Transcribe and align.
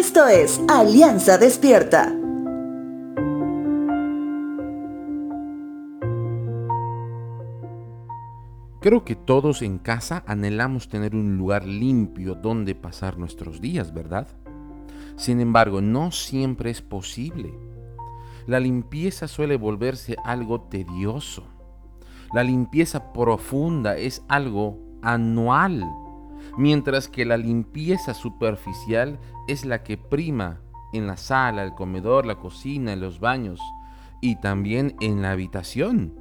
Esto 0.00 0.26
es 0.28 0.58
Alianza 0.66 1.36
Despierta. 1.36 2.10
Creo 8.80 9.04
que 9.04 9.14
todos 9.14 9.60
en 9.60 9.76
casa 9.76 10.24
anhelamos 10.26 10.88
tener 10.88 11.14
un 11.14 11.36
lugar 11.36 11.66
limpio 11.66 12.34
donde 12.34 12.74
pasar 12.74 13.18
nuestros 13.18 13.60
días, 13.60 13.92
¿verdad? 13.92 14.26
Sin 15.16 15.38
embargo, 15.38 15.82
no 15.82 16.12
siempre 16.12 16.70
es 16.70 16.80
posible. 16.80 17.52
La 18.46 18.58
limpieza 18.58 19.28
suele 19.28 19.58
volverse 19.58 20.16
algo 20.24 20.62
tedioso. 20.62 21.44
La 22.32 22.42
limpieza 22.42 23.12
profunda 23.12 23.98
es 23.98 24.24
algo 24.28 24.78
anual, 25.02 25.84
mientras 26.56 27.08
que 27.08 27.24
la 27.24 27.36
limpieza 27.36 28.14
superficial 28.14 29.18
es 29.48 29.64
la 29.64 29.82
que 29.82 29.96
prima 29.96 30.60
en 30.92 31.06
la 31.06 31.16
sala, 31.16 31.62
el 31.62 31.74
comedor, 31.74 32.26
la 32.26 32.36
cocina, 32.36 32.92
en 32.92 33.00
los 33.00 33.20
baños 33.20 33.60
y 34.20 34.36
también 34.36 34.96
en 35.00 35.22
la 35.22 35.32
habitación. 35.32 36.14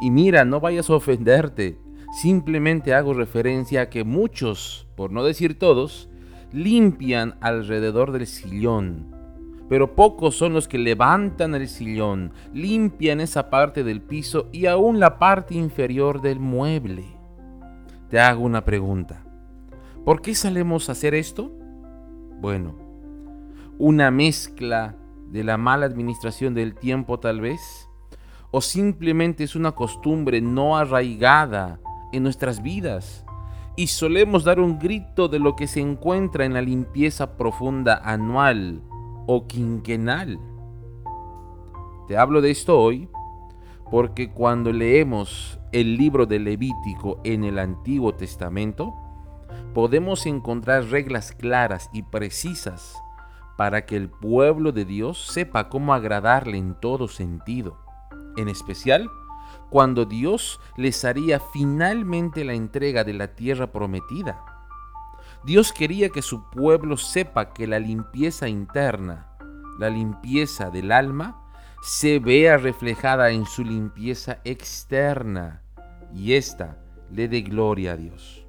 Y 0.00 0.10
mira, 0.10 0.44
no 0.44 0.60
vayas 0.60 0.90
a 0.90 0.94
ofenderte, 0.94 1.78
simplemente 2.12 2.94
hago 2.94 3.14
referencia 3.14 3.82
a 3.82 3.90
que 3.90 4.04
muchos, 4.04 4.86
por 4.96 5.10
no 5.12 5.24
decir 5.24 5.58
todos, 5.58 6.08
limpian 6.52 7.36
alrededor 7.40 8.12
del 8.12 8.26
sillón, 8.26 9.14
pero 9.68 9.94
pocos 9.94 10.36
son 10.36 10.52
los 10.52 10.68
que 10.68 10.78
levantan 10.78 11.54
el 11.54 11.68
sillón, 11.68 12.32
limpian 12.52 13.20
esa 13.20 13.50
parte 13.50 13.82
del 13.82 14.02
piso 14.02 14.48
y 14.52 14.66
aún 14.66 15.00
la 15.00 15.18
parte 15.18 15.54
inferior 15.54 16.20
del 16.20 16.38
mueble. 16.38 17.04
Te 18.08 18.20
hago 18.20 18.44
una 18.44 18.64
pregunta. 18.64 19.23
¿Por 20.04 20.20
qué 20.20 20.34
salemos 20.34 20.88
a 20.88 20.92
hacer 20.92 21.14
esto? 21.14 21.50
Bueno, 22.38 22.74
una 23.78 24.10
mezcla 24.10 24.96
de 25.30 25.44
la 25.44 25.56
mala 25.56 25.86
administración 25.86 26.52
del 26.52 26.74
tiempo 26.74 27.18
tal 27.20 27.40
vez, 27.40 27.88
o 28.50 28.60
simplemente 28.60 29.44
es 29.44 29.56
una 29.56 29.72
costumbre 29.72 30.42
no 30.42 30.76
arraigada 30.76 31.80
en 32.12 32.22
nuestras 32.22 32.62
vidas 32.62 33.24
y 33.76 33.86
solemos 33.86 34.44
dar 34.44 34.60
un 34.60 34.78
grito 34.78 35.28
de 35.28 35.38
lo 35.38 35.56
que 35.56 35.66
se 35.66 35.80
encuentra 35.80 36.44
en 36.44 36.52
la 36.52 36.60
limpieza 36.60 37.38
profunda 37.38 38.00
anual 38.04 38.82
o 39.26 39.46
quinquenal. 39.46 40.38
Te 42.08 42.18
hablo 42.18 42.42
de 42.42 42.50
esto 42.50 42.78
hoy 42.78 43.08
porque 43.90 44.30
cuando 44.30 44.70
leemos 44.70 45.58
el 45.72 45.96
libro 45.96 46.26
de 46.26 46.40
Levítico 46.40 47.20
en 47.24 47.42
el 47.44 47.58
Antiguo 47.58 48.14
Testamento, 48.14 48.94
podemos 49.74 50.24
encontrar 50.24 50.84
reglas 50.84 51.32
claras 51.32 51.90
y 51.92 52.02
precisas 52.02 52.96
para 53.56 53.84
que 53.84 53.96
el 53.96 54.08
pueblo 54.08 54.72
de 54.72 54.84
Dios 54.84 55.26
sepa 55.26 55.68
cómo 55.68 55.92
agradarle 55.92 56.56
en 56.56 56.74
todo 56.80 57.08
sentido, 57.08 57.76
en 58.36 58.48
especial 58.48 59.10
cuando 59.70 60.04
Dios 60.04 60.60
les 60.76 61.04
haría 61.04 61.40
finalmente 61.40 62.44
la 62.44 62.54
entrega 62.54 63.04
de 63.04 63.12
la 63.12 63.34
tierra 63.34 63.72
prometida. 63.72 64.44
Dios 65.44 65.72
quería 65.72 66.08
que 66.08 66.22
su 66.22 66.48
pueblo 66.50 66.96
sepa 66.96 67.52
que 67.52 67.66
la 67.66 67.78
limpieza 67.78 68.48
interna, 68.48 69.36
la 69.78 69.90
limpieza 69.90 70.70
del 70.70 70.92
alma, 70.92 71.40
se 71.82 72.18
vea 72.18 72.56
reflejada 72.56 73.30
en 73.30 73.44
su 73.44 73.62
limpieza 73.62 74.38
externa 74.44 75.62
y 76.14 76.34
ésta 76.34 76.78
le 77.10 77.28
dé 77.28 77.42
gloria 77.42 77.92
a 77.92 77.96
Dios. 77.96 78.43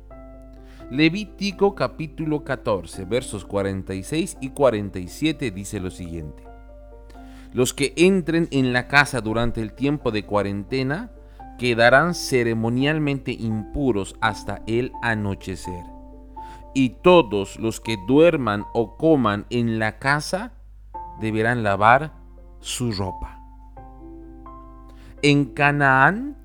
Levítico 0.91 1.73
capítulo 1.73 2.44
14, 2.44 3.05
versos 3.05 3.44
46 3.44 4.38
y 4.39 4.50
47 4.50 5.50
dice 5.50 5.80
lo 5.80 5.89
siguiente. 5.89 6.44
Los 7.53 7.73
que 7.73 7.94
entren 7.97 8.47
en 8.52 8.72
la 8.72 8.88
casa 8.88 9.19
durante 9.22 9.63
el 9.63 9.74
tiempo 9.74 10.12
de 10.12 10.25
cuarentena 10.28 11.09
quedarán 11.57 12.13
ceremonialmente 12.13 13.31
impuros 13.31 14.16
hasta 14.22 14.62
el 14.68 14.91
anochecer. 15.01 15.84
Y 16.75 16.90
todos 17.01 17.57
los 17.57 17.81
que 17.81 17.97
duerman 18.07 18.66
o 18.74 18.95
coman 18.95 19.47
en 19.50 19.79
la 19.79 19.97
casa 19.97 20.53
deberán 21.19 21.63
lavar 21.63 22.13
su 22.59 22.91
ropa. 22.91 23.41
En 25.24 25.45
Canaán 25.45 26.38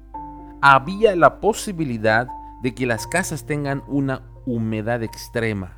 había 0.62 1.14
la 1.14 1.40
posibilidad 1.40 2.28
de 2.62 2.74
que 2.74 2.86
las 2.86 3.06
casas 3.06 3.44
tengan 3.44 3.82
una 3.86 4.29
humedad 4.46 5.02
extrema, 5.02 5.76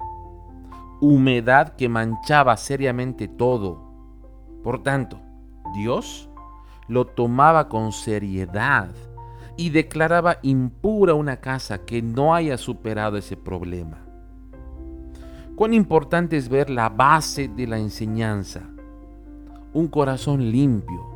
humedad 1.00 1.76
que 1.76 1.88
manchaba 1.88 2.56
seriamente 2.56 3.28
todo. 3.28 3.92
Por 4.62 4.82
tanto, 4.82 5.20
Dios 5.74 6.28
lo 6.88 7.06
tomaba 7.06 7.68
con 7.68 7.92
seriedad 7.92 8.90
y 9.56 9.70
declaraba 9.70 10.38
impura 10.42 11.14
una 11.14 11.38
casa 11.38 11.84
que 11.84 12.02
no 12.02 12.34
haya 12.34 12.56
superado 12.56 13.16
ese 13.16 13.36
problema. 13.36 13.98
Cuán 15.56 15.74
importante 15.74 16.36
es 16.36 16.48
ver 16.48 16.70
la 16.70 16.88
base 16.88 17.48
de 17.48 17.66
la 17.66 17.78
enseñanza, 17.78 18.68
un 19.72 19.88
corazón 19.88 20.50
limpio. 20.50 21.06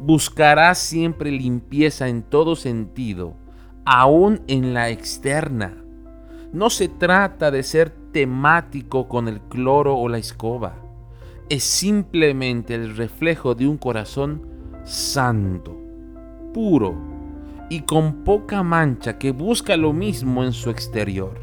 Buscará 0.00 0.74
siempre 0.74 1.30
limpieza 1.30 2.08
en 2.08 2.22
todo 2.22 2.56
sentido, 2.56 3.34
aún 3.84 4.42
en 4.48 4.74
la 4.74 4.90
externa. 4.90 5.83
No 6.54 6.70
se 6.70 6.88
trata 6.88 7.50
de 7.50 7.64
ser 7.64 7.90
temático 8.12 9.08
con 9.08 9.26
el 9.26 9.40
cloro 9.40 9.96
o 9.96 10.08
la 10.08 10.18
escoba. 10.18 10.76
Es 11.48 11.64
simplemente 11.64 12.76
el 12.76 12.96
reflejo 12.96 13.56
de 13.56 13.66
un 13.66 13.76
corazón 13.76 14.46
santo, 14.84 15.76
puro 16.52 16.94
y 17.68 17.80
con 17.80 18.22
poca 18.22 18.62
mancha 18.62 19.18
que 19.18 19.32
busca 19.32 19.76
lo 19.76 19.92
mismo 19.92 20.44
en 20.44 20.52
su 20.52 20.70
exterior. 20.70 21.34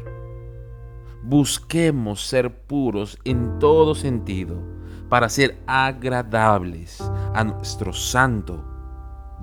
Busquemos 1.22 2.26
ser 2.26 2.62
puros 2.62 3.18
en 3.24 3.58
todo 3.58 3.94
sentido 3.94 4.62
para 5.10 5.28
ser 5.28 5.58
agradables 5.66 7.02
a 7.34 7.44
nuestro 7.44 7.92
santo 7.92 8.64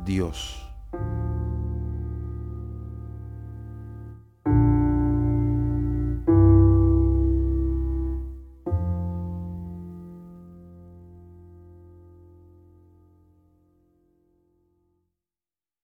Dios. 0.04 0.69